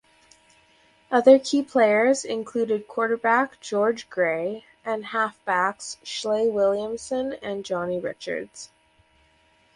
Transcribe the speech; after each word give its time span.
Other 1.11 1.37
key 1.37 1.61
players 1.61 2.25
included 2.25 2.87
quarterback 2.87 3.59
George 3.59 4.09
Gray 4.09 4.65
and 4.83 5.03
halfbacks 5.05 5.97
Schley 6.01 6.47
Williamson 6.49 7.33
and 7.43 7.63
Johnny 7.63 7.99
Richards. 7.99 8.71